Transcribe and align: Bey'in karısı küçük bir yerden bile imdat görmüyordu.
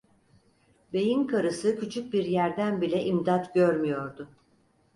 Bey'in 0.93 1.27
karısı 1.27 1.79
küçük 1.79 2.13
bir 2.13 2.23
yerden 2.25 2.81
bile 2.81 3.05
imdat 3.05 3.53
görmüyordu. 3.53 4.29